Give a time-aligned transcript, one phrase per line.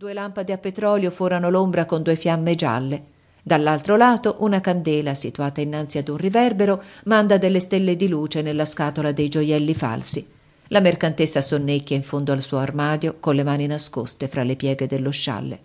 [0.00, 3.02] Due lampade a petrolio forano l'ombra con due fiamme gialle.
[3.42, 8.64] Dall'altro lato una candela, situata innanzi ad un riverbero, manda delle stelle di luce nella
[8.64, 10.26] scatola dei gioielli falsi.
[10.68, 14.86] La mercantessa sonnecchia in fondo al suo armadio, con le mani nascoste fra le pieghe
[14.86, 15.58] dello scialle.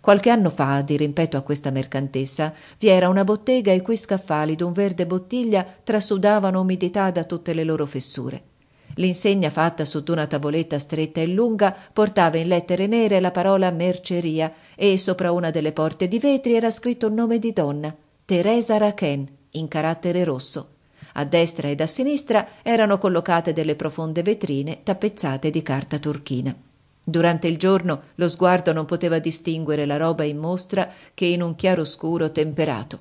[0.00, 4.56] Qualche anno fa, di rimpetto a questa mercantessa, vi era una bottega i cui scaffali
[4.56, 8.49] d'un verde bottiglia trasudavano umidità da tutte le loro fessure.
[8.94, 14.52] L'insegna fatta su d'una tavoletta stretta e lunga portava in lettere nere la parola merceria
[14.74, 19.26] e sopra una delle porte di vetri era scritto un nome di donna, Teresa Rachen,
[19.52, 20.74] in carattere rosso.
[21.14, 26.54] A destra ed a sinistra erano collocate delle profonde vetrine tappezzate di carta turchina.
[27.02, 31.56] Durante il giorno lo sguardo non poteva distinguere la roba in mostra che in un
[31.56, 33.00] chiaroscuro temperato.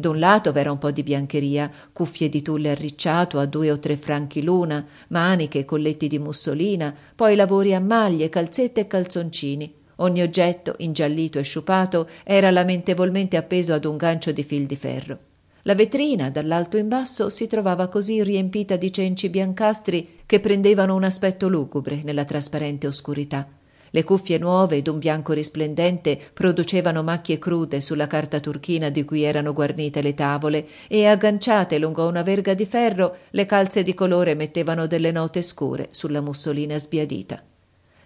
[0.00, 3.96] Da lato v'era un po' di biancheria, cuffie di tulle arricciato a due o tre
[3.96, 9.74] franchi l'una, maniche colletti di mussolina, poi lavori a maglie, calzette e calzoncini.
[9.96, 15.18] Ogni oggetto, ingiallito e sciupato, era lamentevolmente appeso ad un gancio di fil di ferro.
[15.62, 21.02] La vetrina, dall'alto in basso, si trovava così riempita di cenci biancastri che prendevano un
[21.02, 23.57] aspetto lugubre nella trasparente oscurità.
[23.90, 29.52] Le cuffie nuove d'un bianco risplendente producevano macchie crude sulla carta turchina di cui erano
[29.52, 34.86] guarnite le tavole e agganciate lungo una verga di ferro le calze di colore mettevano
[34.86, 37.42] delle note scure sulla mussolina sbiadita.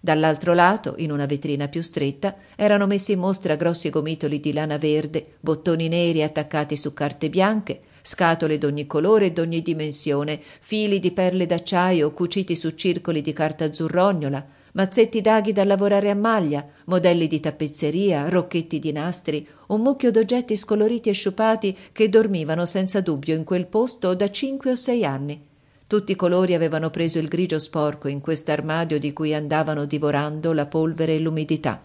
[0.05, 4.77] Dall'altro lato, in una vetrina più stretta, erano messi in mostra grossi gomitoli di lana
[4.77, 11.13] verde, bottoni neri attaccati su carte bianche, scatole d'ogni colore e d'ogni dimensione, fili di
[11.13, 17.27] perle d'acciaio cuciti su circoli di carta azzurrognola, mazzetti d'aghi da lavorare a maglia, modelli
[17.27, 23.35] di tappezzeria, rocchetti di nastri, un mucchio d'oggetti scoloriti e sciupati che dormivano senza dubbio
[23.35, 25.41] in quel posto da cinque o sei anni.
[25.87, 30.65] Tutti i colori avevano preso il grigio sporco in quest'armadio di cui andavano divorando la
[30.65, 31.83] polvere e l'umidità.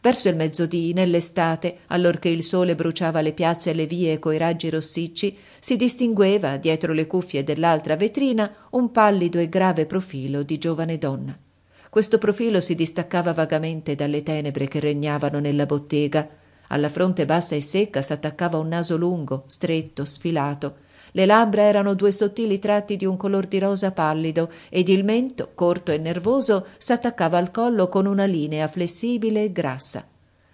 [0.00, 4.68] Verso il mezzodì, nell'estate, allorché il sole bruciava le piazze e le vie coi raggi
[4.68, 10.98] rossicci, si distingueva, dietro le cuffie dell'altra vetrina, un pallido e grave profilo di giovane
[10.98, 11.38] donna.
[11.94, 16.28] Questo profilo si distaccava vagamente dalle tenebre che regnavano nella bottega.
[16.66, 20.74] Alla fronte bassa e secca s'attaccava un naso lungo, stretto, sfilato.
[21.12, 25.52] Le labbra erano due sottili tratti di un color di rosa pallido ed il mento,
[25.54, 30.04] corto e nervoso, s'attaccava al collo con una linea flessibile e grassa.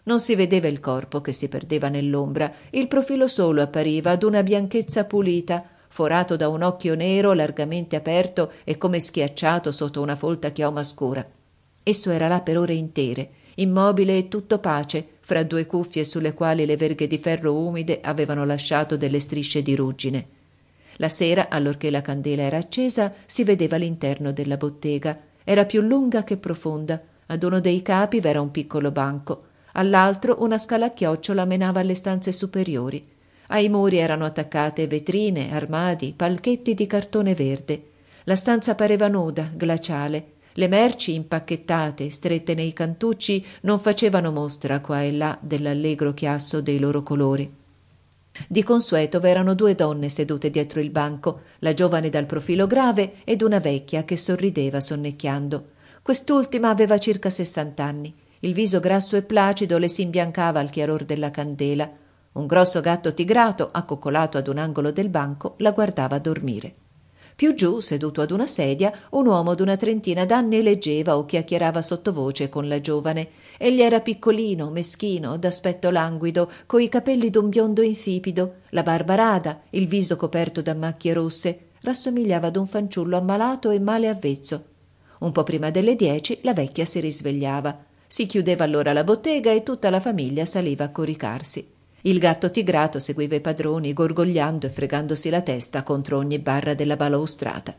[0.03, 5.07] Non si vedeva il corpo che si perdeva nell'ombra, il profilo solo appariva d'una bianchezza
[5.07, 10.85] pulita, forato da un occhio nero largamente aperto e come schiacciato sotto una folta chioma
[10.85, 11.25] scura.
[11.83, 16.65] Esso era là per ore intere, immobile e tutto pace, fra due cuffie sulle quali
[16.65, 20.27] le verghe di ferro umide avevano lasciato delle strisce di ruggine.
[20.97, 25.19] La sera, allorché la candela era accesa, si vedeva l'interno della bottega.
[25.43, 27.01] Era più lunga che profonda.
[27.27, 31.95] Ad uno dei capi v'era un piccolo banco, all'altro una scala a chiocciola menava alle
[31.95, 33.03] stanze superiori.
[33.53, 37.83] Ai muri erano attaccate vetrine, armadi, palchetti di cartone verde.
[38.25, 40.33] La stanza pareva nuda, glaciale.
[40.53, 46.79] Le merci impacchettate, strette nei cantucci, non facevano mostra qua e là dell'allegro chiasso dei
[46.79, 47.53] loro colori.
[48.47, 53.43] Di consueto v'erano due donne sedute dietro il banco, la giovane dal profilo grave ed
[53.43, 55.65] una vecchia che sorrideva sonnecchiando.
[56.03, 58.15] Quest'ultima aveva circa sessant'anni.
[58.41, 61.91] Il viso grasso e placido le si imbiancava al chiaror della candela.
[62.33, 66.73] Un grosso gatto tigrato, accoccolato ad un angolo del banco, la guardava dormire.
[67.35, 72.49] Più giù, seduto ad una sedia, un uomo d'una trentina d'anni leggeva o chiacchierava sottovoce
[72.49, 73.31] con la giovane.
[73.57, 79.89] Egli era piccolino, meschino, d'aspetto languido, coi capelli d'un biondo insipido, la barba rada, il
[79.89, 81.61] viso coperto da macchie rosse.
[81.81, 84.65] Rassomigliava ad un fanciullo ammalato e male avvezzo.
[85.21, 87.87] Un po' prima delle dieci la vecchia si risvegliava.
[88.07, 91.79] Si chiudeva allora la bottega e tutta la famiglia saliva a coricarsi.
[92.03, 96.97] Il gatto tigrato seguiva i padroni, gorgogliando e fregandosi la testa contro ogni barra della
[96.97, 97.75] balaustrata.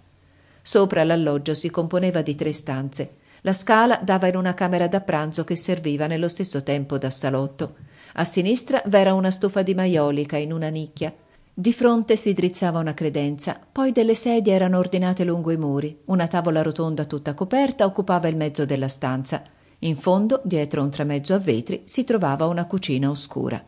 [0.62, 3.16] Sopra l'alloggio si componeva di tre stanze.
[3.42, 7.76] La scala dava in una camera da pranzo che serviva nello stesso tempo da salotto.
[8.14, 11.12] A sinistra v'era una stufa di maiolica in una nicchia.
[11.52, 15.98] Di fronte si drizzava una credenza, poi delle sedie erano ordinate lungo i muri.
[16.06, 19.42] Una tavola rotonda tutta coperta occupava il mezzo della stanza.
[19.80, 23.62] In fondo, dietro un tramezzo a vetri, si trovava una cucina oscura.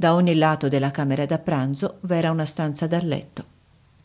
[0.00, 3.44] Da ogni lato della camera da pranzo v'era una stanza da letto.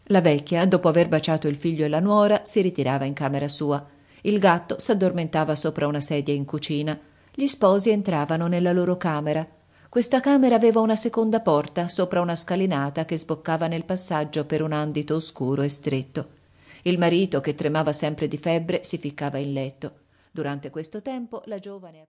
[0.05, 3.85] La vecchia, dopo aver baciato il figlio e la nuora, si ritirava in camera sua.
[4.21, 6.99] Il gatto s'addormentava sopra una sedia in cucina.
[7.31, 9.45] Gli sposi entravano nella loro camera.
[9.87, 14.71] Questa camera aveva una seconda porta sopra una scalinata che sboccava nel passaggio per un
[14.71, 16.27] andito oscuro e stretto.
[16.81, 19.91] Il marito, che tremava sempre di febbre, si ficcava in letto.
[20.31, 22.01] Durante questo tempo la giovane